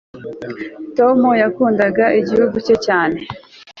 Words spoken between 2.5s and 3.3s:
cye cyane